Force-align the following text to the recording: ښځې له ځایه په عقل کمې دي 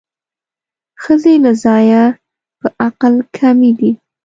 ښځې 1.03 1.33
له 1.43 1.51
ځایه 1.63 2.03
په 2.59 2.67
عقل 2.85 3.13
کمې 3.37 3.71
دي 3.79 3.91